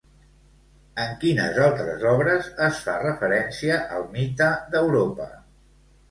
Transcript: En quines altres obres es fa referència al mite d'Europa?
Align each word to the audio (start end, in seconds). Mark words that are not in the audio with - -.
En 1.01 1.09
quines 1.23 1.57
altres 1.65 2.05
obres 2.11 2.49
es 2.67 2.79
fa 2.85 2.95
referència 3.03 3.77
al 3.97 4.07
mite 4.15 4.49
d'Europa? 4.77 5.29